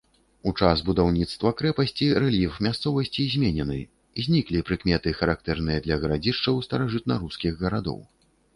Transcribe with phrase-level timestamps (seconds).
[0.51, 3.79] У час будаўніцтва крэпасці рэльеф мясцовасці зменены,
[4.25, 7.99] зніклі прыкметы, характэрныя для гарадзішчаў старажытнарускіх гарадоў.